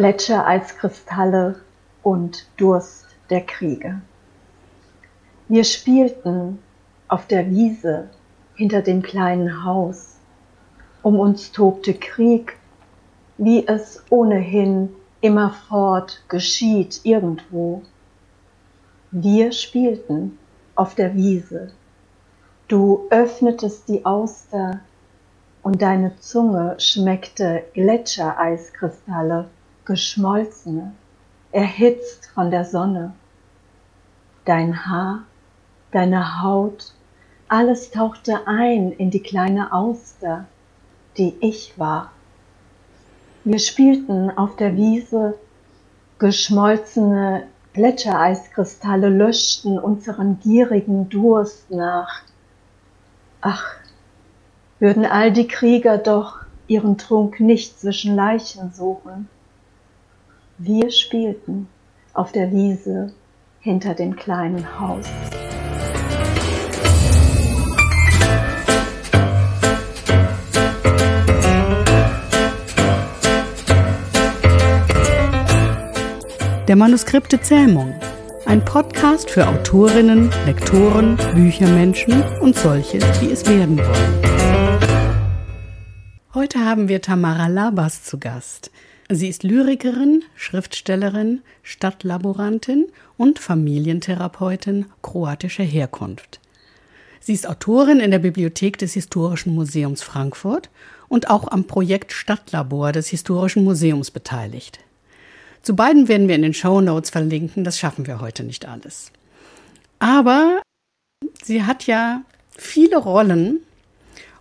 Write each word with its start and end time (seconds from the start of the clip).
Gletschereiskristalle 0.00 1.56
und 2.02 2.48
Durst 2.56 3.04
der 3.28 3.42
Kriege. 3.42 4.00
Wir 5.46 5.62
spielten 5.62 6.58
auf 7.06 7.26
der 7.26 7.50
Wiese 7.50 8.08
hinter 8.54 8.80
dem 8.80 9.02
kleinen 9.02 9.62
Haus. 9.62 10.16
Um 11.02 11.20
uns 11.20 11.52
tobte 11.52 11.92
Krieg, 11.92 12.56
wie 13.36 13.66
es 13.66 14.02
ohnehin 14.08 14.88
immerfort 15.20 16.24
geschieht 16.30 17.00
irgendwo. 17.02 17.82
Wir 19.10 19.52
spielten 19.52 20.38
auf 20.76 20.94
der 20.94 21.14
Wiese. 21.14 21.72
Du 22.68 23.06
öffnetest 23.10 23.86
die 23.86 24.06
Auster 24.06 24.80
und 25.62 25.82
deine 25.82 26.18
Zunge 26.20 26.76
schmeckte 26.78 27.64
Gletschereiskristalle, 27.74 29.50
geschmolzene, 29.84 30.92
erhitzt 31.52 32.26
von 32.34 32.50
der 32.50 32.64
Sonne. 32.64 33.12
Dein 34.44 34.86
Haar, 34.86 35.24
deine 35.92 36.42
Haut, 36.42 36.94
alles 37.48 37.90
tauchte 37.90 38.46
ein 38.46 38.92
in 38.92 39.10
die 39.10 39.22
kleine 39.22 39.72
Auster, 39.72 40.46
die 41.18 41.36
ich 41.40 41.78
war. 41.78 42.12
Wir 43.44 43.58
spielten 43.58 44.30
auf 44.30 44.56
der 44.56 44.76
Wiese, 44.76 45.34
geschmolzene 46.18 47.44
Gletschereiskristalle 47.72 49.08
löschten 49.08 49.78
unseren 49.78 50.40
gierigen 50.40 51.08
Durst 51.08 51.70
nach. 51.70 52.22
Ach, 53.40 53.64
würden 54.78 55.06
all 55.06 55.32
die 55.32 55.48
Krieger 55.48 55.98
doch 55.98 56.40
ihren 56.66 56.98
Trunk 56.98 57.40
nicht 57.40 57.80
zwischen 57.80 58.14
Leichen 58.16 58.72
suchen. 58.72 59.28
Wir 60.62 60.90
spielten 60.90 61.68
auf 62.12 62.32
der 62.32 62.52
Wiese 62.52 63.14
hinter 63.60 63.94
dem 63.94 64.14
kleinen 64.14 64.78
Haus. 64.78 65.06
Der 76.68 76.76
Manuskripte 76.76 77.40
Zähmung. 77.40 77.94
Ein 78.44 78.62
Podcast 78.62 79.30
für 79.30 79.48
Autorinnen, 79.48 80.30
Lektoren, 80.44 81.16
Büchermenschen 81.34 82.22
und 82.42 82.54
solche, 82.54 82.98
die 82.98 83.30
es 83.30 83.46
werden 83.46 83.78
wollen. 83.78 84.30
Heute 86.34 86.58
haben 86.58 86.88
wir 86.88 87.00
Tamara 87.00 87.46
Labas 87.46 88.04
zu 88.04 88.18
Gast. 88.18 88.70
Sie 89.12 89.26
ist 89.28 89.42
Lyrikerin, 89.42 90.22
Schriftstellerin, 90.36 91.42
Stadtlaborantin 91.64 92.86
und 93.16 93.40
Familientherapeutin 93.40 94.86
kroatischer 95.02 95.64
Herkunft. 95.64 96.38
Sie 97.18 97.32
ist 97.34 97.48
Autorin 97.48 97.98
in 97.98 98.12
der 98.12 98.20
Bibliothek 98.20 98.78
des 98.78 98.92
Historischen 98.92 99.52
Museums 99.52 100.04
Frankfurt 100.04 100.70
und 101.08 101.28
auch 101.28 101.48
am 101.48 101.64
Projekt 101.64 102.12
Stadtlabor 102.12 102.92
des 102.92 103.08
Historischen 103.08 103.64
Museums 103.64 104.12
beteiligt. 104.12 104.78
Zu 105.62 105.74
beiden 105.74 106.06
werden 106.06 106.28
wir 106.28 106.36
in 106.36 106.42
den 106.42 106.54
Show 106.54 106.80
Notes 106.80 107.10
verlinken, 107.10 107.64
das 107.64 107.80
schaffen 107.80 108.06
wir 108.06 108.20
heute 108.20 108.44
nicht 108.44 108.66
alles. 108.66 109.10
Aber 109.98 110.62
sie 111.42 111.64
hat 111.64 111.88
ja 111.88 112.22
viele 112.56 112.96
Rollen 112.96 113.58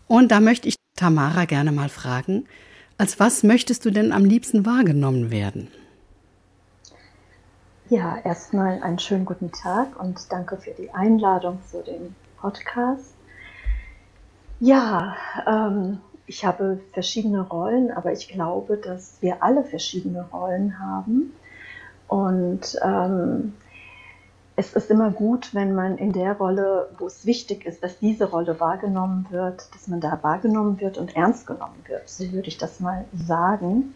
und 0.07 0.31
da 0.31 0.39
möchte 0.39 0.67
ich 0.67 0.75
Tamara 0.95 1.45
gerne 1.45 1.71
mal 1.71 1.89
fragen, 1.89 2.45
als 2.99 3.19
was 3.19 3.43
möchtest 3.43 3.85
du 3.85 3.91
denn 3.91 4.11
am 4.11 4.25
liebsten 4.25 4.65
wahrgenommen 4.65 5.31
werden? 5.31 5.69
Ja, 7.87 8.17
erstmal 8.23 8.83
einen 8.83 8.99
schönen 8.99 9.25
guten 9.25 9.51
Tag 9.51 9.99
und 9.99 10.31
danke 10.31 10.57
für 10.57 10.71
die 10.71 10.91
Einladung 10.91 11.59
zu 11.71 11.81
dem 11.81 12.13
Podcast. 12.39 13.13
Ja, 14.59 15.15
ähm, 15.47 15.99
ich 16.27 16.45
habe 16.45 16.81
verschiedene 16.91 17.41
Rollen, 17.41 17.89
aber 17.89 18.11
ich 18.11 18.27
glaube, 18.27 18.75
dass 18.75 19.13
wir 19.21 19.41
alle 19.41 19.63
verschiedene 19.63 20.27
Rollen 20.31 20.77
haben. 20.77 21.33
Und 22.09 22.77
ähm, 22.83 23.53
es 24.59 24.73
ist 24.73 24.91
immer 24.91 25.09
gut, 25.09 25.55
wenn 25.55 25.73
man 25.73 25.97
in 25.97 26.11
der 26.11 26.33
Rolle, 26.33 26.89
wo 26.97 27.07
es 27.07 27.25
wichtig 27.25 27.65
ist, 27.65 27.81
dass 27.81 27.97
diese 27.99 28.25
Rolle 28.29 28.59
wahrgenommen 28.59 29.25
wird, 29.29 29.73
dass 29.73 29.87
man 29.87 30.01
da 30.01 30.19
wahrgenommen 30.21 30.81
wird 30.81 30.97
und 30.97 31.15
ernst 31.15 31.47
genommen 31.47 31.81
wird. 31.87 32.09
So 32.09 32.29
würde 32.33 32.49
ich 32.49 32.57
das 32.57 32.81
mal 32.81 33.05
sagen. 33.13 33.93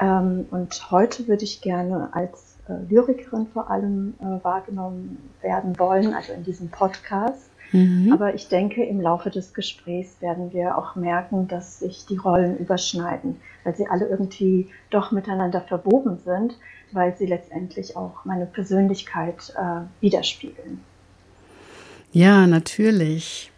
Ähm, 0.00 0.46
und 0.50 0.90
heute 0.90 1.28
würde 1.28 1.44
ich 1.44 1.60
gerne 1.60 2.08
als 2.10 2.56
äh, 2.68 2.72
Lyrikerin 2.92 3.46
vor 3.46 3.70
allem 3.70 4.14
äh, 4.18 4.44
wahrgenommen 4.44 5.30
werden 5.40 5.78
wollen, 5.78 6.14
also 6.14 6.32
in 6.32 6.42
diesem 6.42 6.68
Podcast. 6.68 7.48
Mhm. 7.70 8.12
Aber 8.12 8.34
ich 8.34 8.48
denke, 8.48 8.84
im 8.84 9.00
Laufe 9.00 9.30
des 9.30 9.54
Gesprächs 9.54 10.20
werden 10.20 10.52
wir 10.52 10.76
auch 10.76 10.96
merken, 10.96 11.46
dass 11.46 11.78
sich 11.78 12.06
die 12.06 12.16
Rollen 12.16 12.58
überschneiden, 12.58 13.40
weil 13.62 13.76
sie 13.76 13.86
alle 13.86 14.08
irgendwie 14.08 14.68
doch 14.90 15.12
miteinander 15.12 15.60
verwoben 15.60 16.18
sind 16.18 16.56
weil 16.94 17.16
sie 17.16 17.26
letztendlich 17.26 17.96
auch 17.96 18.24
meine 18.24 18.46
Persönlichkeit 18.46 19.54
äh, 19.56 19.82
widerspiegeln. 20.00 20.80
Ja, 22.12 22.46
natürlich. 22.46 23.50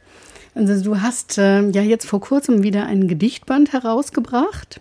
Also 0.55 0.83
du 0.83 1.01
hast 1.01 1.39
äh, 1.39 1.69
ja 1.71 1.83
jetzt 1.83 2.07
vor 2.07 2.21
kurzem 2.21 2.63
wieder 2.63 2.87
ein 2.87 3.09
Gedichtband 3.09 3.73
herausgebracht. 3.73 4.81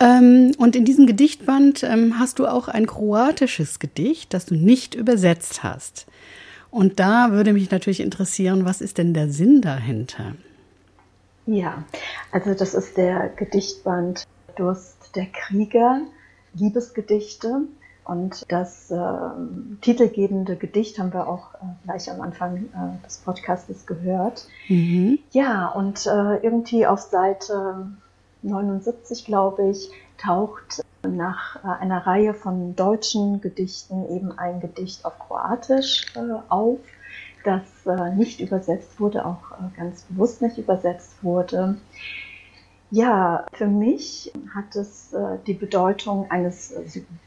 Ähm, 0.00 0.52
und 0.58 0.74
in 0.74 0.84
diesem 0.84 1.06
Gedichtband 1.06 1.84
ähm, 1.84 2.18
hast 2.18 2.40
du 2.40 2.46
auch 2.46 2.66
ein 2.66 2.86
kroatisches 2.86 3.78
Gedicht, 3.78 4.34
das 4.34 4.46
du 4.46 4.54
nicht 4.54 4.94
übersetzt 4.94 5.62
hast. 5.62 6.06
Und 6.70 6.98
da 6.98 7.30
würde 7.30 7.52
mich 7.52 7.70
natürlich 7.70 8.00
interessieren, 8.00 8.64
was 8.64 8.80
ist 8.80 8.98
denn 8.98 9.14
der 9.14 9.30
Sinn 9.30 9.60
dahinter? 9.60 10.34
Ja, 11.46 11.84
also 12.32 12.54
das 12.54 12.74
ist 12.74 12.96
der 12.96 13.28
Gedichtband 13.36 14.24
Durst 14.56 15.14
der 15.14 15.26
Krieger 15.26 16.00
Liebesgedichte. 16.54 17.62
Und 18.04 18.44
das 18.52 18.90
äh, 18.90 18.98
titelgebende 19.80 20.56
Gedicht 20.56 20.98
haben 20.98 21.12
wir 21.12 21.26
auch 21.26 21.54
äh, 21.54 21.58
gleich 21.84 22.10
am 22.10 22.20
Anfang 22.20 22.56
äh, 22.56 23.04
des 23.04 23.18
Podcastes 23.18 23.86
gehört. 23.86 24.46
Mhm. 24.68 25.18
Ja, 25.30 25.68
und 25.68 26.06
äh, 26.06 26.36
irgendwie 26.42 26.86
auf 26.86 27.00
Seite 27.00 27.86
79, 28.42 29.24
glaube 29.24 29.70
ich, 29.70 29.90
taucht 30.18 30.82
nach 31.02 31.56
äh, 31.64 31.82
einer 31.82 32.06
Reihe 32.06 32.34
von 32.34 32.76
deutschen 32.76 33.40
Gedichten 33.40 34.06
eben 34.14 34.38
ein 34.38 34.60
Gedicht 34.60 35.06
auf 35.06 35.18
Kroatisch 35.18 36.04
äh, 36.14 36.20
auf, 36.50 36.80
das 37.42 37.62
nicht 38.16 38.40
übersetzt 38.40 38.98
wurde, 38.98 39.26
auch 39.26 39.42
ganz 39.76 40.04
bewusst 40.04 40.40
nicht 40.40 40.56
übersetzt 40.56 41.22
wurde. 41.22 41.76
Ja, 42.94 43.44
für 43.54 43.66
mich 43.66 44.32
hat 44.54 44.76
es 44.76 45.12
äh, 45.12 45.38
die 45.48 45.54
Bedeutung 45.54 46.30
eines 46.30 46.72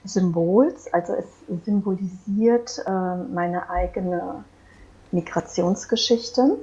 Symbols, 0.05 0.87
also 0.93 1.11
es 1.11 1.25
symbolisiert 1.65 2.81
äh, 2.85 2.89
meine 2.89 3.69
eigene 3.69 4.45
Migrationsgeschichte. 5.11 6.57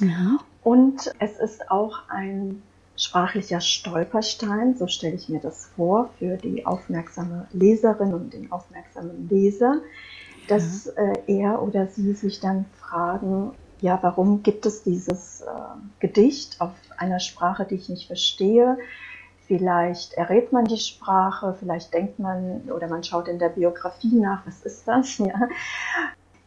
Ja. 0.00 0.36
Und 0.62 1.14
es 1.18 1.38
ist 1.38 1.70
auch 1.70 2.00
ein 2.10 2.62
sprachlicher 2.94 3.62
Stolperstein, 3.62 4.76
so 4.76 4.86
stelle 4.86 5.14
ich 5.14 5.30
mir 5.30 5.40
das 5.40 5.70
vor, 5.74 6.10
für 6.18 6.36
die 6.36 6.66
aufmerksame 6.66 7.48
Leserin 7.54 8.12
und 8.12 8.34
den 8.34 8.52
aufmerksamen 8.52 9.30
Leser, 9.30 9.80
dass 10.46 10.92
ja. 10.94 11.04
äh, 11.04 11.38
er 11.38 11.62
oder 11.62 11.86
sie 11.86 12.12
sich 12.12 12.38
dann 12.40 12.66
fragen, 12.82 13.52
ja, 13.80 13.98
warum 14.02 14.42
gibt 14.42 14.66
es 14.66 14.82
dieses 14.82 15.40
äh, 15.40 15.46
Gedicht 16.00 16.60
auf 16.60 16.72
einer 17.00 17.20
Sprache, 17.20 17.64
die 17.64 17.76
ich 17.76 17.88
nicht 17.88 18.06
verstehe? 18.06 18.78
Vielleicht 19.46 20.14
errät 20.14 20.52
man 20.52 20.64
die 20.64 20.78
Sprache, 20.78 21.56
vielleicht 21.58 21.92
denkt 21.92 22.18
man 22.20 22.70
oder 22.74 22.88
man 22.88 23.02
schaut 23.02 23.26
in 23.26 23.38
der 23.38 23.48
Biografie 23.48 24.14
nach, 24.14 24.46
was 24.46 24.62
ist 24.62 24.86
das? 24.86 25.18
Ja. 25.18 25.48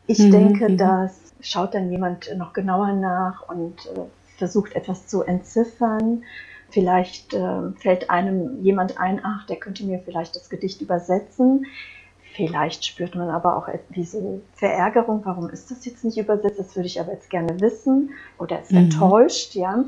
Ich 0.05 0.19
mhm. 0.19 0.31
denke, 0.31 0.69
mhm. 0.69 0.77
dass 0.77 1.23
schaut 1.43 1.75
dann 1.75 1.91
jemand 1.91 2.35
noch 2.37 2.53
genauer 2.53 2.93
nach 2.93 3.47
und 3.49 3.85
äh, 3.87 3.99
versucht 4.37 4.75
etwas 4.75 5.07
zu 5.07 5.23
entziffern. 5.23 6.23
Vielleicht 6.69 7.33
äh, 7.33 7.71
fällt 7.75 8.09
einem 8.09 8.63
jemand 8.63 8.97
ein, 8.97 9.21
ach, 9.23 9.45
der 9.45 9.57
könnte 9.57 9.83
mir 9.83 9.99
vielleicht 9.99 10.35
das 10.35 10.49
Gedicht 10.49 10.81
übersetzen. 10.81 11.65
Vielleicht 12.35 12.83
spürt 12.85 13.13
man 13.13 13.29
aber 13.29 13.57
auch 13.57 13.67
diese 13.95 14.41
Verärgerung, 14.55 15.21
warum 15.23 15.49
ist 15.49 15.69
das 15.69 15.85
jetzt 15.85 16.03
nicht 16.03 16.17
übersetzt? 16.17 16.57
Das 16.57 16.75
würde 16.75 16.87
ich 16.87 16.99
aber 16.99 17.11
jetzt 17.11 17.29
gerne 17.29 17.59
wissen. 17.59 18.11
Oder 18.39 18.61
ist 18.61 18.71
mhm. 18.71 18.79
enttäuscht, 18.79 19.53
ja. 19.53 19.83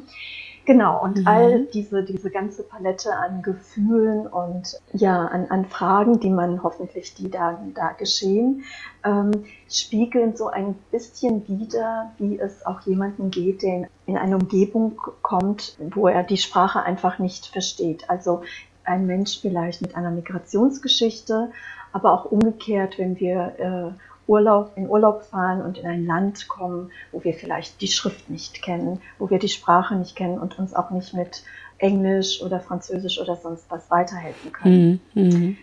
Genau, 0.65 1.03
und 1.03 1.19
mhm. 1.19 1.27
all 1.27 1.65
diese, 1.65 2.03
diese 2.03 2.31
ganze 2.31 2.63
Palette 2.63 3.15
an 3.15 3.43
Gefühlen 3.43 4.25
und 4.25 4.79
ja, 4.93 5.25
an, 5.25 5.45
an 5.49 5.65
Fragen, 5.65 6.19
die 6.19 6.31
man 6.31 6.63
hoffentlich, 6.63 7.13
die 7.13 7.29
da, 7.29 7.63
da 7.75 7.91
geschehen, 7.91 8.63
ähm, 9.03 9.31
spiegeln 9.69 10.35
so 10.35 10.47
ein 10.47 10.73
bisschen 10.91 11.47
wieder, 11.47 12.11
wie 12.17 12.39
es 12.39 12.65
auch 12.65 12.81
jemandem 12.81 13.29
geht, 13.29 13.61
der 13.61 13.75
in, 13.75 13.87
in 14.07 14.17
eine 14.17 14.37
Umgebung 14.37 14.99
kommt, 15.21 15.77
wo 15.93 16.07
er 16.07 16.23
die 16.23 16.37
Sprache 16.37 16.81
einfach 16.81 17.19
nicht 17.19 17.45
versteht. 17.45 18.09
Also 18.09 18.41
ein 18.83 19.05
Mensch 19.05 19.39
vielleicht 19.39 19.83
mit 19.83 19.95
einer 19.95 20.11
Migrationsgeschichte, 20.11 21.51
aber 21.93 22.11
auch 22.11 22.25
umgekehrt, 22.25 22.97
wenn 22.97 23.19
wir 23.19 23.93
äh, 23.93 24.14
Urlaub, 24.27 24.71
in 24.75 24.89
Urlaub 24.89 25.23
fahren 25.23 25.61
und 25.61 25.77
in 25.77 25.85
ein 25.85 26.05
Land 26.05 26.47
kommen, 26.47 26.91
wo 27.11 27.23
wir 27.23 27.33
vielleicht 27.33 27.81
die 27.81 27.87
Schrift 27.87 28.29
nicht 28.29 28.61
kennen, 28.61 29.01
wo 29.19 29.29
wir 29.29 29.39
die 29.39 29.49
Sprache 29.49 29.95
nicht 29.95 30.15
kennen 30.15 30.39
und 30.39 30.57
uns 30.57 30.73
auch 30.73 30.89
nicht 30.89 31.13
mit 31.13 31.43
Englisch 31.77 32.41
oder 32.41 32.59
Französisch 32.59 33.19
oder 33.19 33.35
sonst 33.35 33.65
was 33.69 33.89
weiterhelfen 33.91 34.51
können. 34.51 34.99
Mhm. 35.13 35.23
mhm. 35.23 35.57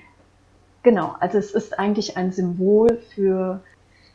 Genau, 0.84 1.14
also 1.20 1.38
es 1.38 1.52
ist 1.52 1.78
eigentlich 1.78 2.16
ein 2.16 2.32
Symbol 2.32 3.00
für 3.14 3.60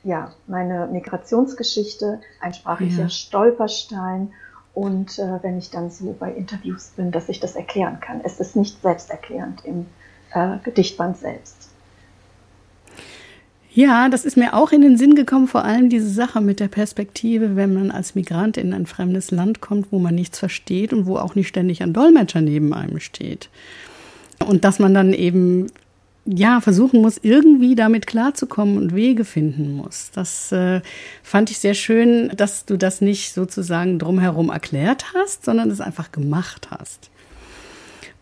ja, 0.03 0.33
meine 0.47 0.87
Migrationsgeschichte, 0.87 2.19
ein 2.41 2.53
sprachlicher 2.53 3.03
ja. 3.03 3.09
Stolperstein 3.09 4.33
und 4.73 5.17
äh, 5.17 5.41
wenn 5.41 5.57
ich 5.57 5.69
dann 5.69 5.89
so 5.89 6.15
bei 6.19 6.31
Interviews 6.31 6.91
bin, 6.95 7.11
dass 7.11 7.29
ich 7.29 7.39
das 7.39 7.55
erklären 7.55 7.99
kann. 7.99 8.21
Es 8.23 8.39
ist 8.39 8.55
nicht 8.55 8.81
selbsterklärend 8.81 9.65
im 9.65 9.87
äh, 10.33 10.57
Gedichtband 10.63 11.17
selbst. 11.17 11.56
Ja, 13.77 14.09
das 14.09 14.25
ist 14.25 14.37
mir 14.37 14.55
auch 14.55 14.71
in 14.71 14.81
den 14.81 14.97
Sinn 14.97 15.13
gekommen, 15.13 15.47
vor 15.47 15.63
allem 15.63 15.87
diese 15.87 16.09
Sache 16.09 16.41
mit 16.41 16.59
der 16.59 16.67
Perspektive, 16.67 17.55
wenn 17.55 17.75
man 17.75 17.91
als 17.91 18.15
Migrant 18.15 18.57
in 18.57 18.73
ein 18.73 18.87
fremdes 18.87 19.29
Land 19.29 19.61
kommt, 19.61 19.91
wo 19.91 19.99
man 19.99 20.15
nichts 20.15 20.39
versteht 20.39 20.93
und 20.93 21.05
wo 21.05 21.17
auch 21.17 21.35
nicht 21.35 21.47
ständig 21.47 21.83
ein 21.83 21.93
Dolmetscher 21.93 22.41
neben 22.41 22.73
einem 22.73 22.99
steht. 22.99 23.49
Und 24.43 24.65
dass 24.65 24.79
man 24.79 24.95
dann 24.95 25.13
eben 25.13 25.67
ja, 26.25 26.59
versuchen 26.59 27.01
muss, 27.01 27.19
irgendwie 27.21 27.75
damit 27.75 28.07
klarzukommen 28.07 28.79
und 28.79 28.95
Wege 28.95 29.23
finden 29.23 29.73
muss. 29.73 30.09
Das 30.11 30.51
äh, 30.51 30.81
fand 31.21 31.51
ich 31.51 31.59
sehr 31.59 31.75
schön, 31.75 32.31
dass 32.35 32.65
du 32.65 32.77
das 32.77 32.99
nicht 32.99 33.35
sozusagen 33.35 33.99
drumherum 33.99 34.49
erklärt 34.49 35.13
hast, 35.13 35.45
sondern 35.45 35.69
es 35.69 35.81
einfach 35.81 36.11
gemacht 36.11 36.69
hast. 36.71 37.11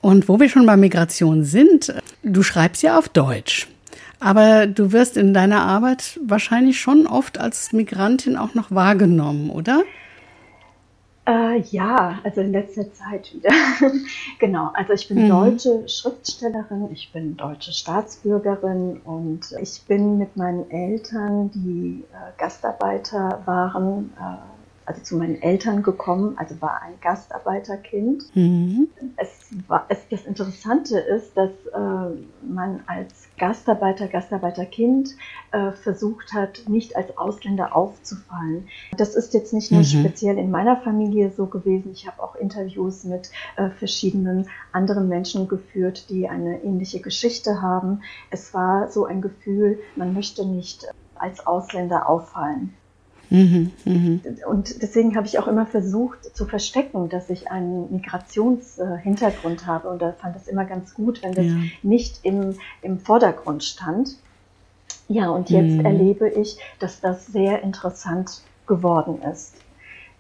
Und 0.01 0.27
wo 0.27 0.37
wir 0.37 0.49
schon 0.49 0.65
bei 0.65 0.75
Migration 0.75 1.45
sind, 1.45 1.95
du 2.23 2.43
schreibst 2.43 2.83
ja 2.83 2.99
auf 2.99 3.07
Deutsch. 3.07 3.69
Aber 4.25 4.65
du 4.65 4.91
wirst 4.91 5.17
in 5.17 5.35
deiner 5.35 5.61
Arbeit 5.61 6.19
wahrscheinlich 6.25 6.79
schon 6.79 7.05
oft 7.05 7.39
als 7.39 7.73
Migrantin 7.73 8.37
auch 8.37 8.55
noch 8.55 8.71
wahrgenommen, 8.71 9.51
oder? 9.51 9.83
Äh, 11.27 11.59
ja, 11.69 12.17
also 12.23 12.41
in 12.41 12.51
letzter 12.51 12.91
Zeit 12.91 13.31
wieder. 13.35 13.51
genau, 14.39 14.71
also 14.73 14.93
ich 14.93 15.07
bin 15.07 15.25
mhm. 15.25 15.29
deutsche 15.29 15.87
Schriftstellerin, 15.87 16.89
ich 16.91 17.11
bin 17.13 17.37
deutsche 17.37 17.71
Staatsbürgerin 17.71 18.99
und 19.05 19.41
ich 19.61 19.83
bin 19.87 20.17
mit 20.17 20.35
meinen 20.35 20.71
Eltern, 20.71 21.51
die 21.53 22.03
äh, 22.11 22.39
Gastarbeiter 22.39 23.43
waren, 23.45 24.11
äh, 24.19 24.54
also 24.85 25.01
zu 25.01 25.17
meinen 25.17 25.41
Eltern 25.41 25.81
gekommen, 25.83 26.37
also 26.37 26.61
war 26.61 26.81
ein 26.81 26.93
Gastarbeiterkind. 27.01 28.23
Mhm. 28.35 28.89
Es 29.17 29.49
war, 29.67 29.85
es, 29.89 30.07
das 30.09 30.25
Interessante 30.25 30.99
ist, 30.99 31.35
dass 31.35 31.49
äh, 31.73 32.15
man 32.47 32.83
als 32.85 33.27
Gastarbeiter, 33.37 34.07
Gastarbeiterkind 34.07 35.15
äh, 35.51 35.71
versucht 35.71 36.33
hat, 36.33 36.63
nicht 36.67 36.95
als 36.95 37.17
Ausländer 37.17 37.75
aufzufallen. 37.75 38.67
Das 38.97 39.15
ist 39.15 39.33
jetzt 39.33 39.53
nicht 39.53 39.71
nur 39.71 39.81
mhm. 39.81 39.85
speziell 39.85 40.37
in 40.37 40.51
meiner 40.51 40.77
Familie 40.77 41.31
so 41.31 41.47
gewesen. 41.47 41.91
Ich 41.91 42.07
habe 42.07 42.21
auch 42.21 42.35
Interviews 42.35 43.03
mit 43.03 43.31
äh, 43.55 43.69
verschiedenen 43.69 44.47
anderen 44.71 45.09
Menschen 45.09 45.47
geführt, 45.47 46.09
die 46.09 46.29
eine 46.29 46.63
ähnliche 46.63 46.99
Geschichte 46.99 47.61
haben. 47.61 48.01
Es 48.29 48.53
war 48.53 48.91
so 48.91 49.05
ein 49.05 49.21
Gefühl, 49.21 49.79
man 49.95 50.13
möchte 50.13 50.45
nicht 50.45 50.85
als 51.15 51.45
Ausländer 51.47 52.07
auffallen. 52.07 52.73
Mhm, 53.29 53.71
mh. 53.85 54.19
Und 54.47 54.81
deswegen 54.81 55.15
habe 55.15 55.27
ich 55.27 55.39
auch 55.39 55.47
immer 55.47 55.65
versucht 55.65 56.35
zu 56.35 56.45
verstecken, 56.45 57.09
dass 57.09 57.29
ich 57.29 57.49
einen 57.51 57.91
Migrationshintergrund 57.91 59.65
habe. 59.65 59.89
Und 59.89 60.01
da 60.01 60.11
fand 60.13 60.35
es 60.35 60.47
immer 60.47 60.65
ganz 60.65 60.93
gut, 60.93 61.23
wenn 61.23 61.33
das 61.33 61.45
ja. 61.45 61.55
nicht 61.83 62.19
im, 62.23 62.55
im 62.81 62.99
Vordergrund 62.99 63.63
stand. 63.63 64.17
Ja, 65.07 65.29
und 65.29 65.49
jetzt 65.49 65.73
mhm. 65.73 65.85
erlebe 65.85 66.29
ich, 66.29 66.57
dass 66.79 66.99
das 66.99 67.27
sehr 67.27 67.61
interessant 67.61 68.41
geworden 68.67 69.21
ist, 69.21 69.55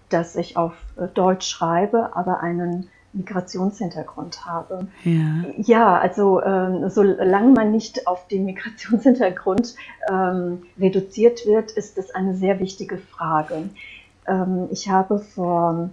dass 0.09 0.35
ich 0.35 0.57
auf 0.57 0.73
Deutsch 1.15 1.47
schreibe, 1.47 2.15
aber 2.15 2.41
einen 2.41 2.89
Migrationshintergrund 3.15 4.45
habe. 4.45 4.87
Ja, 5.03 5.45
ja 5.57 5.97
also 5.97 6.41
ähm, 6.43 6.89
solange 6.89 7.51
man 7.53 7.71
nicht 7.71 8.07
auf 8.07 8.27
den 8.27 8.45
Migrationshintergrund 8.45 9.75
ähm, 10.09 10.63
reduziert 10.79 11.45
wird, 11.45 11.71
ist 11.71 11.97
das 11.97 12.11
eine 12.11 12.35
sehr 12.35 12.59
wichtige 12.59 12.97
Frage. 12.97 13.69
Ähm, 14.27 14.67
ich 14.69 14.89
habe 14.89 15.19
vor 15.19 15.89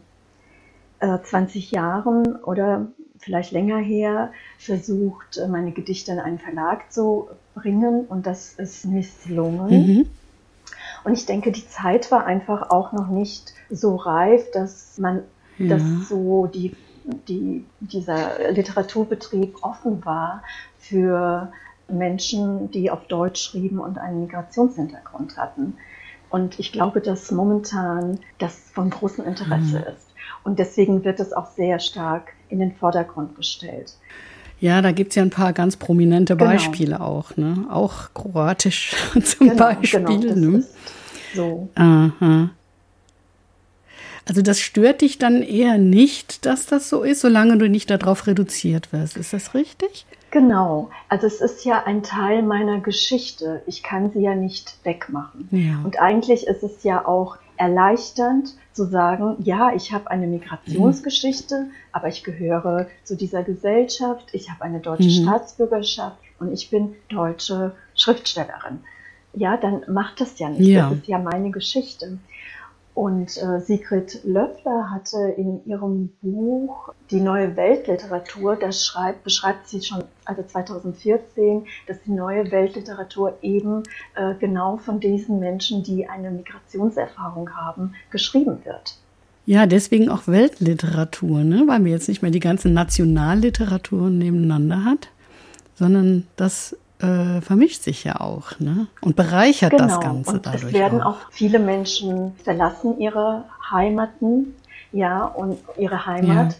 äh, 1.01 1.19
20 1.23 1.71
Jahren 1.71 2.37
oder 2.37 2.87
vielleicht 3.19 3.53
länger 3.53 3.79
her 3.79 4.33
versucht, 4.59 5.41
meine 5.49 5.71
Gedichte 5.71 6.13
in 6.13 6.19
einen 6.19 6.39
Verlag 6.41 6.93
zu 6.93 7.29
bringen 7.55 8.05
und 8.07 8.27
das 8.27 8.55
ist 8.55 8.85
misslungen. 8.85 9.71
Mhm. 9.71 10.07
Und 11.05 11.15
ich 11.15 11.27
denke, 11.27 11.53
die 11.53 11.67
Zeit 11.67 12.11
war 12.11 12.27
einfach 12.27 12.71
auch 12.71 12.93
noch 12.93 13.09
nicht 13.09 13.55
so 13.71 13.97
reif, 13.97 14.51
dass 14.53 14.99
man 14.99 15.23
ja. 15.59 15.77
das 15.77 16.09
so 16.09 16.47
die 16.47 16.75
die, 17.29 17.65
dieser 17.81 18.51
Literaturbetrieb 18.53 19.57
offen 19.63 20.05
war 20.05 20.43
für 20.79 21.53
Menschen, 21.89 22.71
die 22.71 22.91
auf 22.91 23.07
Deutsch 23.07 23.43
schrieben 23.43 23.79
und 23.79 23.99
einen 23.99 24.21
Migrationshintergrund 24.21 25.37
hatten. 25.37 25.75
Und 26.31 26.59
ich 26.59 26.73
glaube, 26.73 27.01
dass 27.01 27.31
momentan 27.31 28.19
das 28.39 28.57
von 28.73 28.91
großem 28.91 29.27
Interesse 29.27 29.79
mhm. 29.79 29.95
ist. 29.95 30.07
Und 30.45 30.59
deswegen 30.59 31.05
wird 31.05 31.21
es 31.21 31.33
auch 31.33 31.51
sehr 31.51 31.79
stark 31.79 32.33
in 32.49 32.59
den 32.59 32.73
Vordergrund 32.73 33.37
gestellt. 33.37 33.95
Ja, 34.61 34.81
da 34.81 34.93
gibt 34.93 35.11
es 35.11 35.17
ja 35.17 35.23
ein 35.23 35.31
paar 35.31 35.53
ganz 35.53 35.77
prominente 35.77 36.37
genau. 36.37 36.53
Beispiele 36.53 37.01
auch, 37.01 37.37
ne? 37.37 37.67
Auch 37.71 38.15
kroatisch 38.15 38.95
zum 39.25 39.49
genau, 39.49 39.75
Beispiel. 39.75 40.05
Genau, 40.05 40.29
das 40.29 40.37
ne? 40.37 40.59
ist 40.59 40.75
so. 41.35 41.69
Aha. 41.75 42.51
Also 44.27 44.43
das 44.43 44.61
stört 44.61 45.01
dich 45.01 45.19
dann 45.19 45.43
eher 45.43 45.79
nicht, 45.79 46.47
dass 46.47 46.67
das 46.67 46.89
so 46.89 47.03
ist, 47.03 47.21
solange 47.21 47.59
du 47.59 47.69
nicht 47.69 47.91
darauf 47.91 48.27
reduziert 48.27 48.93
wirst. 48.93 49.17
Ist 49.17 49.33
das 49.33 49.55
richtig? 49.55 50.07
Genau. 50.31 50.91
Also 51.09 51.27
es 51.27 51.41
ist 51.41 51.65
ja 51.65 51.85
ein 51.85 52.03
Teil 52.03 52.43
meiner 52.43 52.81
Geschichte. 52.81 53.63
Ich 53.67 53.83
kann 53.83 54.11
sie 54.13 54.21
ja 54.21 54.35
nicht 54.35 54.79
wegmachen. 54.85 55.49
Ja. 55.51 55.81
Und 55.85 56.01
eigentlich 56.01 56.47
ist 56.47 56.63
es 56.63 56.85
ja 56.85 57.07
auch 57.07 57.37
erleichternd 57.57 58.55
zu 58.73 58.87
sagen, 58.87 59.37
ja, 59.41 59.75
ich 59.75 59.93
habe 59.93 60.11
eine 60.11 60.27
Migrationsgeschichte, 60.27 61.65
mhm. 61.65 61.71
aber 61.93 62.09
ich 62.09 62.25
gehöre 62.25 62.87
zu 63.05 63.17
dieser 63.17 63.43
Gesellschaft, 63.43 64.31
ich 64.33 64.51
habe 64.51 64.63
eine 64.63 64.81
deutsche 64.81 65.05
mhm. 65.05 65.23
Staatsbürgerschaft 65.23 66.17
und 66.41 66.53
ich 66.53 66.71
bin 66.71 66.95
deutsche 67.09 67.77
Schriftstellerin. 67.95 68.81
Ja, 69.35 69.57
dann 69.57 69.83
macht 69.89 70.21
das 70.21 70.39
ja 70.39 70.49
nicht. 70.49 70.67
Ja. 70.67 70.89
Das 70.91 70.99
ist 70.99 71.07
ja 71.07 71.19
meine 71.19 71.51
Geschichte. 71.51 72.19
Und 72.95 73.39
äh, 73.39 73.61
Sigrid 73.61 74.21
Löffler 74.25 74.91
hatte 74.91 75.35
in 75.39 75.65
ihrem 75.65 76.11
Buch 76.21 76.93
Die 77.11 77.21
neue 77.21 77.57
Weltliteratur, 77.57 78.57
das 78.57 78.85
schreibt, 78.85 79.25
beschreibt 79.25 79.67
sie 79.69 79.81
schon, 79.81 80.05
also 80.27 80.43
2014, 80.43 81.67
dass 81.87 82.03
die 82.03 82.11
neue 82.11 82.51
Weltliteratur 82.51 83.39
eben 83.41 83.83
äh, 84.15 84.35
genau 84.39 84.77
von 84.77 85.01
diesen 85.01 85.39
Menschen, 85.39 85.83
die 85.83 86.07
eine 86.07 86.31
Migrationserfahrung 86.31 87.55
haben, 87.55 87.95
geschrieben 88.11 88.59
wird. 88.65 88.99
Ja, 89.47 89.67
deswegen 89.67 90.09
auch 90.09 90.27
Weltliteratur, 90.27 91.45
ne? 91.45 91.65
weil 91.67 91.81
man 91.81 91.87
jetzt 91.87 92.09
nicht 92.09 92.23
mehr 92.23 92.31
die 92.31 92.41
ganzen 92.41 92.75
Nationalliteraturen 92.75 94.17
nebeneinander 94.17 94.85
hat, 94.85 95.09
sondern 95.75 96.27
das 96.37 96.77
äh, 97.03 97.41
vermischt 97.41 97.83
sich 97.83 98.05
ja 98.05 98.21
auch 98.21 98.59
ne? 98.61 98.87
und 99.01 99.17
bereichert 99.17 99.71
genau. 99.71 99.85
das 99.85 100.01
Ganze 100.01 100.31
und 100.31 100.47
dadurch. 100.47 100.65
Es 100.65 100.73
werden 100.73 101.01
auch. 101.01 101.17
auch 101.17 101.31
viele 101.31 101.59
Menschen 101.59 102.35
verlassen 102.45 102.99
ihre 102.99 103.45
Heimaten, 103.71 104.55
ja, 104.93 105.25
und 105.25 105.59
ihre 105.79 106.07
Heimat. 106.07 106.53
Ja. 106.53 106.59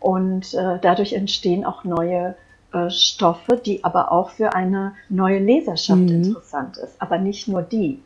Und 0.00 0.52
äh, 0.54 0.78
dadurch 0.82 1.14
entstehen 1.14 1.64
auch 1.64 1.84
neue 1.84 2.34
äh, 2.72 2.90
Stoffe, 2.90 3.60
die 3.64 3.84
aber 3.84 4.12
auch 4.12 4.30
für 4.30 4.54
eine 4.54 4.94
neue 5.08 5.38
Leserschaft 5.38 6.00
mhm. 6.00 6.08
interessant 6.24 6.76
ist. 6.76 7.00
Aber 7.00 7.18
nicht 7.18 7.48
nur 7.48 7.62
die. 7.62 8.00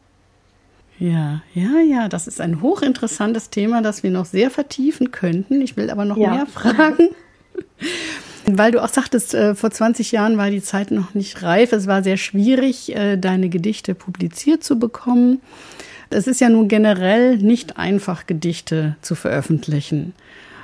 Ja, 0.98 1.42
ja, 1.54 1.80
ja, 1.80 2.08
das 2.08 2.26
ist 2.26 2.40
ein 2.40 2.60
hochinteressantes 2.60 3.50
Thema, 3.50 3.82
das 3.82 4.02
wir 4.02 4.10
noch 4.10 4.26
sehr 4.26 4.50
vertiefen 4.50 5.10
könnten. 5.10 5.62
Ich 5.62 5.76
will 5.76 5.90
aber 5.90 6.04
noch 6.04 6.16
ja. 6.16 6.30
mehr 6.30 6.46
fragen. 6.46 7.10
Weil 8.50 8.72
du 8.72 8.82
auch 8.82 8.88
sagtest, 8.88 9.34
äh, 9.34 9.54
vor 9.54 9.70
20 9.70 10.12
Jahren 10.12 10.38
war 10.38 10.50
die 10.50 10.62
Zeit 10.62 10.90
noch 10.90 11.14
nicht 11.14 11.42
reif. 11.42 11.72
Es 11.72 11.86
war 11.86 12.02
sehr 12.02 12.16
schwierig, 12.16 12.94
äh, 12.96 13.16
deine 13.16 13.48
Gedichte 13.48 13.94
publiziert 13.94 14.64
zu 14.64 14.78
bekommen. 14.78 15.40
Es 16.10 16.26
ist 16.26 16.40
ja 16.40 16.48
nun 16.48 16.68
generell 16.68 17.36
nicht 17.36 17.76
einfach, 17.76 18.26
Gedichte 18.26 18.96
zu 19.02 19.14
veröffentlichen. 19.14 20.14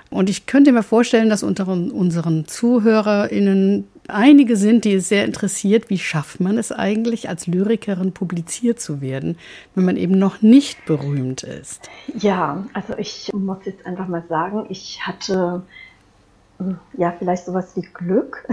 Und 0.09 0.31
ich 0.31 0.47
könnte 0.47 0.73
mir 0.73 0.83
vorstellen, 0.83 1.29
dass 1.29 1.43
unter 1.43 1.69
unseren 1.69 2.47
ZuhörerInnen 2.47 3.85
einige 4.09 4.57
sind, 4.57 4.85
die 4.85 4.95
es 4.95 5.09
sehr 5.09 5.25
interessiert, 5.25 5.91
wie 5.91 5.99
schafft 5.99 6.41
man 6.41 6.57
es 6.59 6.73
eigentlich, 6.73 7.29
als 7.29 7.47
Lyrikerin 7.47 8.12
publiziert 8.12 8.81
zu 8.81 9.00
werden, 9.00 9.37
wenn 9.75 9.85
man 9.85 9.97
eben 9.97 10.19
noch 10.19 10.41
nicht 10.41 10.85
berühmt 10.87 11.43
ist? 11.43 11.91
Ja, 12.19 12.64
also 12.75 12.97
ich 12.97 13.31
muss 13.35 13.59
jetzt 13.64 13.85
einfach 13.87 14.09
mal 14.09 14.25
sagen, 14.29 14.67
ich 14.69 15.00
hatte 15.07 15.62
ja, 16.96 17.12
vielleicht 17.18 17.44
sowas 17.44 17.75
wie 17.76 17.82
Glück, 17.82 18.46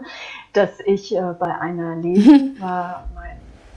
dass 0.52 0.80
ich 0.84 1.14
äh, 1.14 1.34
bei 1.38 1.58
einer 1.58 1.96
Lesung 1.96 2.56
war, 2.60 3.08
mein 3.14 3.36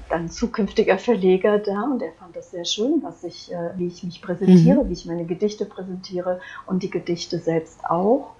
dann 0.09 0.29
zukünftiger 0.29 0.97
Verleger 0.97 1.59
da 1.59 1.83
und 1.83 2.01
er 2.01 2.11
fand 2.13 2.35
das 2.35 2.51
sehr 2.51 2.65
schön, 2.65 3.01
was 3.03 3.23
ich, 3.23 3.51
äh, 3.51 3.77
wie 3.77 3.87
ich 3.87 4.03
mich 4.03 4.21
präsentiere, 4.21 4.83
mhm. 4.83 4.89
wie 4.89 4.93
ich 4.93 5.05
meine 5.05 5.25
Gedichte 5.25 5.65
präsentiere 5.65 6.41
und 6.65 6.83
die 6.83 6.89
Gedichte 6.89 7.39
selbst 7.39 7.85
auch. 7.85 8.31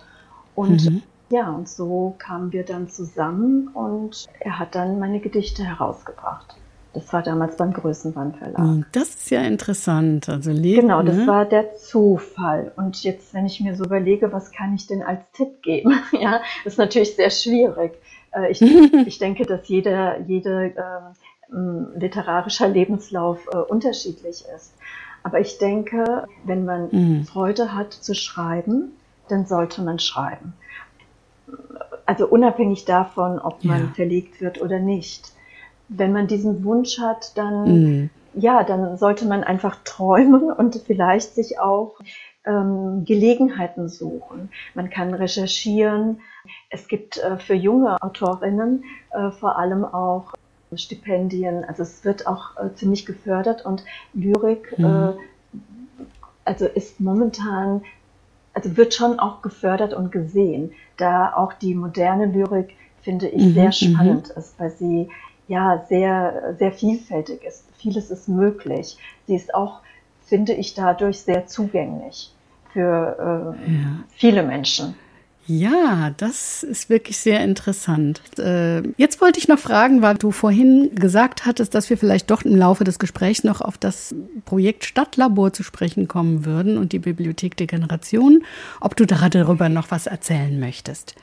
Und 0.56 0.90
mhm. 0.90 1.04
ja, 1.30 1.50
und 1.52 1.70
so 1.70 2.16
kamen 2.18 2.52
wir 2.52 2.66
dann 2.66 2.90
zusammen 2.90 3.68
und 3.70 4.26
er 4.40 4.60
hat 4.60 4.76
dann 4.76 5.00
meine 5.00 5.20
Gedichte 5.20 5.64
herausgebracht. 5.64 6.58
Das 6.94 7.14
war 7.14 7.22
damals 7.22 7.56
beim 7.56 7.72
Größenwandverlag. 7.72 8.58
Hm, 8.58 8.86
das 8.92 9.10
ist 9.10 9.30
ja 9.30 9.42
interessant. 9.42 10.28
Also 10.28 10.52
leben, 10.52 10.82
genau, 10.82 11.04
das 11.04 11.18
ne? 11.18 11.28
war 11.28 11.46
der 11.46 11.76
Zufall. 11.76 12.72
Und 12.78 13.04
jetzt, 13.04 13.34
wenn 13.34 13.46
ich 13.46 13.60
mir 13.60 13.76
so 13.76 13.84
überlege, 13.84 14.34
was 14.34 14.52
kann 14.52 14.74
ich 14.74 14.88
denn 14.88 15.04
als 15.04 15.22
Tipp 15.34 15.62
geben? 15.62 15.94
ja, 16.20 16.42
das 16.64 16.74
ist 16.74 16.80
natürlich 16.80 17.16
sehr 17.16 17.30
schwierig. 17.30 17.94
Äh, 18.32 18.52
ich, 18.52 18.62
ich 19.08 19.20
denke, 19.20 19.46
dass 19.46 19.68
jeder, 19.68 20.20
jede 20.22 20.74
ähm, 21.52 21.88
literarischer 21.96 22.68
Lebenslauf 22.68 23.48
äh, 23.52 23.58
unterschiedlich 23.58 24.46
ist. 24.56 24.74
Aber 25.22 25.40
ich 25.40 25.60
denke, 25.60 26.28
wenn 26.44 26.66
man 26.66 26.90
mhm. 26.92 27.24
Freude 27.26 27.76
hat 27.76 27.94
zu 27.94 28.16
schreiben, 28.16 28.94
dann 29.28 29.46
sollte 29.46 29.84
man 29.84 30.00
schreiben. 30.00 30.54
Also 32.08 32.26
unabhängig 32.26 32.86
davon, 32.86 33.38
ob 33.38 33.64
man 33.64 33.82
ja. 33.82 33.92
verlegt 33.94 34.42
wird 34.42 34.60
oder 34.60 34.80
nicht 34.80 35.34
wenn 35.90 36.14
man 36.14 36.28
diesen 36.28 36.64
Wunsch 36.64 37.00
hat, 37.00 37.38
dann, 37.38 37.64
mhm. 37.64 38.10
ja, 38.36 38.64
dann 38.64 38.98
sollte 38.98 39.26
man 39.26 39.44
einfach 39.44 39.78
träumen 39.84 40.52
und 40.52 40.76
vielleicht 40.86 41.36
sich 41.36 41.60
auch 41.60 42.00
ähm, 42.46 43.04
Gelegenheiten 43.06 43.90
suchen. 43.90 44.50
Man 44.76 44.90
kann 44.90 45.14
recherchieren. 45.14 46.22
Es 46.70 46.88
gibt 46.88 47.18
äh, 47.18 47.38
für 47.38 47.56
junge 47.56 48.02
Autorinnen 48.02 48.84
äh, 49.12 49.32
vor 49.32 49.58
allem 49.58 49.84
auch 49.84 50.34
Stipendien. 50.76 51.66
Also 51.66 51.84
es 51.84 52.06
wird 52.06 52.28
auch 52.28 52.58
äh, 52.58 52.74
ziemlich 52.76 53.06
gefördert 53.06 53.66
und 53.66 53.84
Lyrik. 54.14 54.76
Äh, 54.78 55.14
also 56.46 56.66
ist 56.66 57.00
momentan, 57.00 57.84
also 58.54 58.78
wird 58.78 58.94
schon 58.94 59.20
auch 59.20 59.42
gefördert 59.42 59.94
und 59.94 60.12
gesehen, 60.12 60.72
da 60.98 61.34
auch 61.34 61.54
die 61.54 61.76
moderne 61.76 62.26
Lyrik 62.26 62.76
finde 63.02 63.28
ich 63.28 63.46
mhm. 63.46 63.54
sehr 63.54 63.66
mhm. 63.68 63.72
spannend 63.72 64.30
ist, 64.30 64.60
weil 64.60 64.72
sie 64.72 65.10
ja 65.50 65.84
sehr, 65.90 66.56
sehr 66.58 66.72
vielfältig 66.72 67.44
ist. 67.44 67.66
Vieles 67.78 68.10
ist 68.12 68.30
möglich. 68.30 68.98
Sie 69.28 69.36
ist 69.36 69.54
auch, 69.54 69.82
finde 70.26 70.54
ich, 70.54 70.76
dadurch 70.76 71.20
sehr 71.20 71.48
zugänglich 71.48 72.32
für 72.72 73.56
äh, 73.68 73.72
ja. 73.72 74.04
viele 74.16 74.44
Menschen. 74.44 74.96
Ja, 75.48 76.12
das 76.18 76.62
ist 76.62 76.92
wirklich 76.92 77.18
sehr 77.18 77.44
interessant. 77.44 78.22
Äh, 78.38 78.84
jetzt 78.98 79.20
wollte 79.20 79.40
ich 79.40 79.48
noch 79.48 79.58
fragen, 79.58 80.04
weil 80.04 80.16
du 80.16 80.30
vorhin 80.30 80.94
gesagt 80.94 81.48
hattest, 81.48 81.74
dass 81.74 81.90
wir 81.90 81.98
vielleicht 81.98 82.30
doch 82.30 82.44
im 82.44 82.56
Laufe 82.56 82.84
des 82.84 83.00
Gesprächs 83.00 83.44
noch 83.44 83.60
auf 83.60 83.80
das 83.80 84.14
Projekt 84.46 84.86
Stadtlabor 84.86 85.52
zu 85.52 85.64
sprechen 85.64 86.08
kommen 86.08 86.46
würden 86.46 86.78
und 86.78 86.92
die 86.92 87.00
Bibliothek 87.00 87.58
der 87.58 87.66
Generation, 87.66 88.44
ob 88.80 88.96
du 88.96 89.08
darüber 89.08 89.70
noch 89.70 89.90
was 89.90 90.06
erzählen 90.06 90.60
möchtest. 90.60 91.16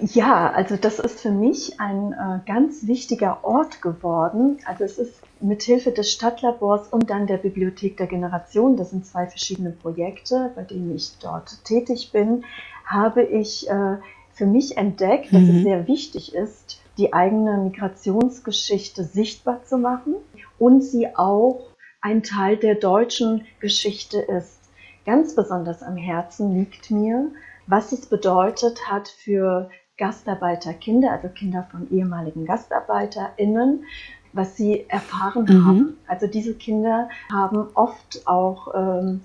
Ja, 0.00 0.50
also 0.50 0.76
das 0.76 0.98
ist 0.98 1.20
für 1.20 1.30
mich 1.30 1.80
ein 1.80 2.12
äh, 2.12 2.40
ganz 2.46 2.86
wichtiger 2.86 3.44
Ort 3.44 3.82
geworden. 3.82 4.58
Also 4.66 4.84
es 4.84 4.98
ist 4.98 5.22
mithilfe 5.40 5.90
des 5.90 6.12
Stadtlabors 6.12 6.88
und 6.88 7.10
dann 7.10 7.26
der 7.26 7.36
Bibliothek 7.36 7.96
der 7.96 8.06
Generation, 8.06 8.76
das 8.76 8.90
sind 8.90 9.06
zwei 9.06 9.26
verschiedene 9.26 9.70
Projekte, 9.70 10.52
bei 10.54 10.62
denen 10.62 10.94
ich 10.94 11.18
dort 11.20 11.64
tätig 11.64 12.10
bin, 12.12 12.44
habe 12.84 13.22
ich 13.22 13.68
äh, 13.68 13.96
für 14.32 14.46
mich 14.46 14.76
entdeckt, 14.76 15.32
dass 15.32 15.42
mhm. 15.42 15.56
es 15.56 15.62
sehr 15.62 15.88
wichtig 15.88 16.34
ist, 16.34 16.80
die 16.98 17.12
eigene 17.12 17.58
Migrationsgeschichte 17.58 19.04
sichtbar 19.04 19.64
zu 19.64 19.78
machen 19.78 20.14
und 20.58 20.82
sie 20.82 21.14
auch 21.16 21.68
ein 22.00 22.22
Teil 22.22 22.56
der 22.56 22.76
deutschen 22.76 23.46
Geschichte 23.60 24.18
ist. 24.18 24.60
Ganz 25.04 25.34
besonders 25.34 25.82
am 25.82 25.96
Herzen 25.96 26.56
liegt 26.56 26.90
mir, 26.90 27.30
was 27.66 27.92
es 27.92 28.06
bedeutet 28.06 28.90
hat 28.90 29.08
für 29.08 29.70
Gastarbeiterkinder, 29.98 31.10
also 31.10 31.28
Kinder 31.28 31.66
von 31.70 31.90
ehemaligen 31.90 32.44
GastarbeiterInnen, 32.44 33.84
was 34.32 34.56
sie 34.56 34.84
erfahren 34.88 35.46
mhm. 35.48 35.66
haben. 35.66 35.96
Also 36.06 36.26
diese 36.26 36.54
Kinder 36.54 37.08
haben 37.32 37.68
oft 37.74 38.26
auch 38.26 38.74
ähm, 38.74 39.22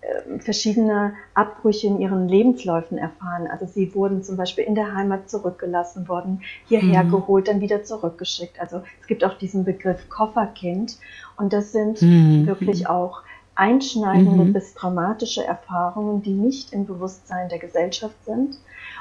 äh, 0.00 0.38
verschiedene 0.38 1.14
Abbrüche 1.34 1.86
in 1.86 2.00
ihren 2.00 2.28
Lebensläufen 2.28 2.96
erfahren. 2.96 3.46
Also 3.46 3.66
sie 3.66 3.94
wurden 3.94 4.22
zum 4.22 4.36
Beispiel 4.36 4.64
in 4.64 4.74
der 4.74 4.94
Heimat 4.94 5.28
zurückgelassen 5.28 6.08
worden, 6.08 6.42
hierher 6.66 7.04
mhm. 7.04 7.10
geholt, 7.10 7.48
dann 7.48 7.60
wieder 7.60 7.84
zurückgeschickt. 7.84 8.58
Also 8.58 8.82
es 9.00 9.06
gibt 9.06 9.24
auch 9.24 9.34
diesen 9.38 9.64
Begriff 9.64 10.08
Kofferkind 10.08 10.98
und 11.36 11.52
das 11.52 11.72
sind 11.72 12.00
mhm. 12.00 12.46
wirklich 12.46 12.88
auch 12.88 13.22
einschneidende 13.54 14.44
mhm. 14.44 14.52
bis 14.52 14.74
traumatische 14.74 15.44
Erfahrungen, 15.44 16.22
die 16.22 16.32
nicht 16.32 16.72
im 16.72 16.86
Bewusstsein 16.86 17.48
der 17.48 17.58
Gesellschaft 17.58 18.16
sind. 18.24 18.58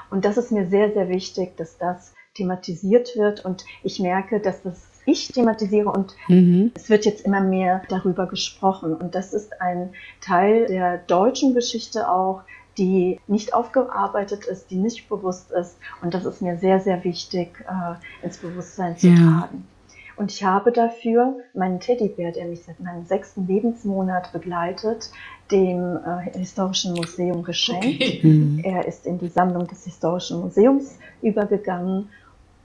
Und 0.10 0.26
das 0.26 0.38
ist 0.38 0.52
mir 0.52 0.68
sehr, 0.68 0.94
sehr 0.94 1.10
wichtig, 1.10 1.58
dass 1.58 1.78
das 1.78 2.14
thematisiert 2.36 3.16
wird. 3.16 3.44
Und 3.46 3.66
ich 3.84 4.00
merke, 4.00 4.40
dass 4.40 4.62
das 4.64 4.94
ich 5.06 5.28
thematisiere 5.28 5.92
und 5.92 6.16
mhm. 6.28 6.72
es 6.76 6.90
wird 6.90 7.06
jetzt 7.06 7.26
immer 7.26 7.42
mehr 7.42 7.82
darüber 7.90 8.26
gesprochen. 8.26 8.96
Und 8.96 9.16
das 9.16 9.34
ist 9.34 9.62
ein 9.62 9.90
Teil 10.22 10.68
der 10.68 10.98
deutschen 10.98 11.54
Geschichte 11.54 12.10
auch, 12.10 12.44
die 12.78 13.20
nicht 13.28 13.54
aufgearbeitet 13.54 14.46
ist, 14.46 14.72
die 14.72 14.78
nicht 14.78 15.10
bewusst 15.10 15.52
ist. 15.52 15.78
Und 16.02 16.14
das 16.14 16.26
ist 16.26 16.42
mir 16.42 16.58
sehr, 16.58 16.80
sehr 16.80 17.04
wichtig, 17.04 17.64
äh, 17.68 18.26
ins 18.26 18.38
Bewusstsein 18.38 18.98
zu 18.98 19.08
ja. 19.08 19.16
tragen. 19.16 19.68
Und 20.16 20.32
ich 20.32 20.44
habe 20.44 20.72
dafür 20.72 21.38
meinen 21.54 21.80
Teddybär, 21.80 22.32
der 22.32 22.46
mich 22.46 22.64
seit 22.64 22.80
meinem 22.80 23.06
sechsten 23.06 23.48
Lebensmonat 23.48 24.32
begleitet, 24.32 25.12
dem 25.52 25.98
äh, 25.98 26.38
Historischen 26.38 26.94
Museum 26.94 27.44
geschenkt. 27.44 27.86
Okay. 27.86 28.20
Mhm. 28.24 28.62
Er 28.64 28.88
ist 28.88 29.06
in 29.06 29.18
die 29.18 29.28
Sammlung 29.28 29.68
des 29.68 29.84
Historischen 29.86 30.40
Museums 30.40 30.98
übergegangen 31.22 32.10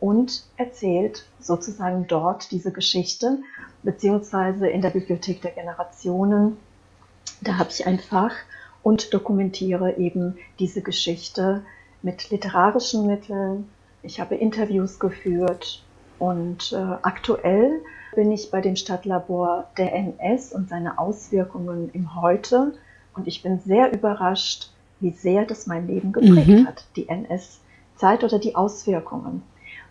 und 0.01 0.45
erzählt 0.57 1.27
sozusagen 1.41 2.07
dort 2.07 2.51
diese 2.53 2.71
Geschichte, 2.71 3.39
beziehungsweise 3.83 4.69
in 4.69 4.83
der 4.83 4.91
Bibliothek 4.91 5.41
der 5.43 5.53
Generationen. 5.53 6.57
Da 7.41 7.59
habe 7.59 7.71
ich 7.71 7.87
ein 7.87 7.99
Fach 7.99 8.35
und 8.83 9.13
dokumentiere 9.13 9.97
eben 9.97 10.39
diese 10.59 10.83
Geschichte 10.83 11.63
mit 12.03 12.31
literarischen 12.31 13.07
Mitteln. 13.07 13.69
Ich 14.03 14.21
habe 14.21 14.37
Interviews 14.37 15.01
geführt 15.01 15.83
und 16.19 16.73
äh, 16.73 16.77
aktuell 17.03 17.81
bin 18.15 18.33
ich 18.33 18.51
bei 18.51 18.61
dem 18.61 18.77
Stadtlabor 18.77 19.69
der 19.77 19.95
NS 19.95 20.53
und 20.53 20.69
seine 20.69 20.99
Auswirkungen 20.99 21.91
im 21.93 22.21
Heute. 22.21 22.75
Und 23.15 23.29
ich 23.29 23.43
bin 23.43 23.61
sehr 23.61 23.93
überrascht, 23.93 24.71
wie 25.01 25.11
sehr 25.11 25.45
das 25.45 25.67
mein 25.67 25.87
Leben 25.87 26.13
geprägt 26.13 26.49
mhm. 26.49 26.67
hat, 26.67 26.85
die 26.97 27.09
NS-Zeit 27.09 28.25
oder 28.25 28.39
die 28.39 28.57
Auswirkungen. 28.57 29.43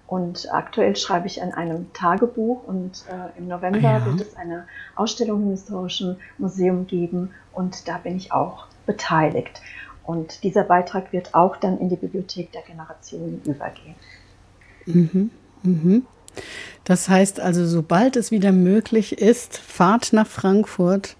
Und 0.08 0.54
aktuell 0.54 0.96
schreibe 0.96 1.28
ich 1.28 1.42
an 1.42 1.54
einem 1.54 1.92
Tagebuch 1.94 2.64
und 2.66 3.04
äh, 3.10 3.38
im 3.38 3.50
November 3.50 3.80
ja. 3.80 4.06
wird 4.06 4.22
es 4.22 4.36
eine 4.38 4.66
Ausstellung 4.96 5.44
im 5.44 5.52
Historischen 5.52 6.18
Museum 6.38 6.88
geben 6.88 7.32
und 7.52 7.88
da 7.90 7.98
bin 7.98 8.16
ich 8.16 8.32
auch 8.32 8.68
beteiligt. 8.86 9.62
Und 10.06 10.44
dieser 10.44 10.64
Beitrag 10.64 11.12
wird 11.12 11.36
auch 11.36 11.58
dann 11.58 11.78
in 11.80 11.90
die 11.90 11.98
Bibliothek 11.98 12.54
der 12.54 12.62
Generationen 12.62 13.42
übergehen. 13.46 13.96
Mhm. 14.86 15.30
Mhm. 15.64 16.06
Das 16.84 17.10
heißt 17.10 17.40
also, 17.40 17.66
sobald 17.66 18.16
es 18.16 18.32
wieder 18.32 18.52
möglich 18.52 19.20
ist, 19.20 19.58
fahrt 19.58 20.14
nach 20.14 20.28
Frankfurt 20.28 21.18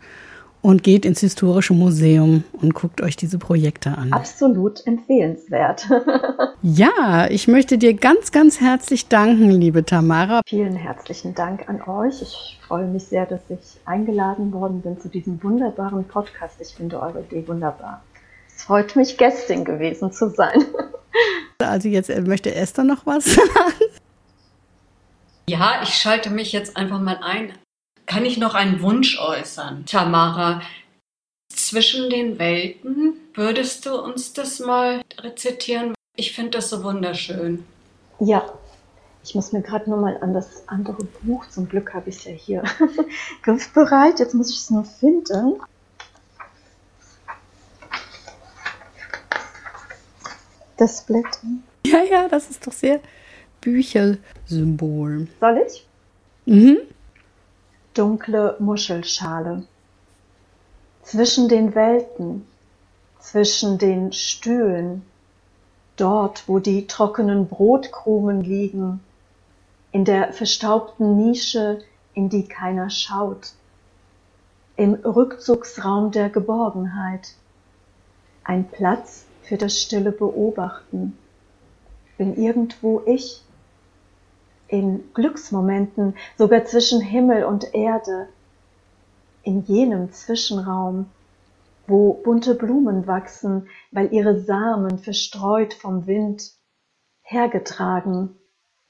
und 0.62 0.84
geht 0.84 1.06
ins 1.06 1.20
Historische 1.22 1.74
Museum 1.74 2.44
und 2.54 2.74
guckt 2.74 3.02
euch 3.02 3.16
diese 3.16 3.38
Projekte 3.38 3.98
an. 3.98 4.12
Absolut 4.12 4.86
empfehlenswert. 4.86 5.88
ja, 6.62 7.28
ich 7.30 7.48
möchte 7.48 7.78
dir 7.78 7.94
ganz, 7.94 8.32
ganz 8.32 8.60
herzlich 8.60 9.08
danken, 9.08 9.50
liebe 9.52 9.86
Tamara. 9.86 10.42
Vielen 10.46 10.76
herzlichen 10.76 11.36
Dank 11.36 11.70
an 11.70 11.82
euch. 11.82 12.22
Ich 12.22 12.60
freue 12.68 12.88
mich 12.88 13.06
sehr, 13.06 13.26
dass 13.26 13.42
ich 13.50 13.80
eingeladen 13.86 14.52
worden 14.52 14.82
bin 14.82 15.00
zu 15.00 15.10
diesem 15.10 15.42
wunderbaren 15.44 16.06
Podcast. 16.06 16.56
Ich 16.60 16.76
finde 16.76 17.02
eure 17.02 17.22
Idee 17.22 17.48
wunderbar. 17.48 18.04
Es 18.54 18.64
freut 18.64 18.96
mich, 18.96 19.18
Gästin 19.18 19.64
gewesen 19.64 20.12
zu 20.12 20.30
sein. 20.30 20.66
Also 21.60 21.90
jetzt 21.90 22.12
äh, 22.12 22.22
möchte 22.22 22.54
Esther 22.54 22.84
noch 22.84 23.08
was 23.08 23.26
sagen. 23.34 23.48
Ja, 25.50 25.82
ich 25.82 25.94
schalte 25.94 26.30
mich 26.30 26.52
jetzt 26.52 26.76
einfach 26.76 27.00
mal 27.00 27.20
ein. 27.22 27.54
Kann 28.06 28.26
ich 28.26 28.38
noch 28.38 28.54
einen 28.54 28.82
Wunsch 28.82 29.18
äußern? 29.18 29.86
Tamara, 29.86 30.62
zwischen 31.48 32.10
den 32.10 32.38
Welten, 32.38 33.14
würdest 33.34 33.86
du 33.86 33.96
uns 33.96 34.34
das 34.34 34.60
mal 34.60 35.02
rezitieren? 35.18 35.94
Ich 36.18 36.34
finde 36.34 36.58
das 36.58 36.70
so 36.70 36.84
wunderschön. 36.84 37.66
Ja, 38.20 38.44
ich 39.24 39.36
muss 39.36 39.54
mir 39.54 39.62
gerade 39.62 39.90
nur 39.90 40.00
mal 40.00 40.18
an 40.22 40.34
das 40.34 40.68
andere 40.68 41.06
Buch, 41.22 41.48
zum 41.48 41.70
Glück 41.70 41.94
habe 41.94 42.10
ich 42.10 42.18
es 42.18 42.24
ja 42.26 42.32
hier 42.32 42.64
griffbereit. 43.44 44.20
Jetzt 44.20 44.34
muss 44.34 44.50
ich 44.50 44.58
es 44.58 44.70
nur 44.70 44.84
finden. 44.84 45.62
Das 50.76 51.06
Blättern. 51.06 51.64
Ja, 51.86 52.04
ja, 52.04 52.28
das 52.28 52.50
ist 52.50 52.68
doch 52.68 52.74
sehr 52.74 53.00
Büchersymbol. 53.68 55.28
Soll 55.42 55.66
ich? 55.68 55.86
Mhm. 56.46 56.78
Dunkle 57.94 58.56
Muschelschale. 58.60 59.64
Zwischen 61.04 61.50
den 61.50 61.76
Welten, 61.76 62.48
zwischen 63.20 63.78
den 63.78 64.14
Stühlen, 64.14 65.02
dort, 65.98 66.48
wo 66.48 66.60
die 66.60 66.88
trockenen 66.88 67.50
Brotkrumen 67.50 68.40
liegen, 68.40 69.02
in 69.92 70.06
der 70.06 70.32
verstaubten 70.32 71.18
Nische, 71.18 71.80
in 72.14 72.30
die 72.30 72.48
keiner 72.48 72.90
schaut, 72.90 73.52
im 74.78 74.94
Rückzugsraum 74.94 76.12
der 76.12 76.30
Geborgenheit, 76.30 77.34
ein 78.46 78.70
Platz 78.70 79.26
für 79.44 79.58
das 79.58 79.82
stille 79.82 80.14
Beobachten, 80.14 81.18
bin 82.18 82.38
irgendwo 82.42 83.02
ich, 83.06 83.44
in 84.68 85.14
Glücksmomenten, 85.14 86.16
sogar 86.38 86.66
zwischen 86.66 87.02
Himmel 87.02 87.44
und 87.44 87.74
Erde, 87.74 88.28
in 89.44 89.64
jenem 89.64 90.12
Zwischenraum, 90.12 91.10
wo 91.88 92.14
bunte 92.14 92.54
Blumen 92.54 93.08
wachsen, 93.08 93.70
weil 93.92 94.12
ihre 94.14 94.42
Samen 94.42 95.00
verstreut 95.00 95.74
vom 95.74 96.06
Wind, 96.06 96.52
hergetragen 97.22 98.36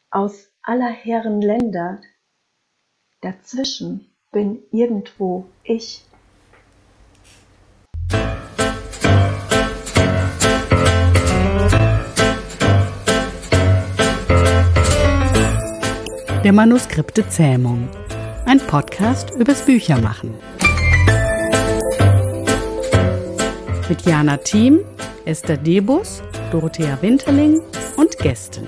aus 0.09 0.49
aller 0.63 0.89
Herren 0.89 1.41
Länder. 1.41 2.01
Dazwischen 3.21 4.09
bin 4.31 4.63
irgendwo 4.71 5.45
ich. 5.63 6.06
Der 16.47 16.53
Manuskripte 16.53 17.27
Zähmung. 17.27 17.89
Ein 18.45 18.59
Podcast 18.59 19.31
übers 19.31 19.63
Büchermachen. 19.63 20.33
Mit 23.89 24.03
Jana 24.03 24.37
Thiem, 24.37 24.79
Esther 25.25 25.57
Debus, 25.57 26.23
Dorothea 26.49 26.97
Winterling 27.01 27.59
und 27.97 28.17
Gästen. 28.19 28.65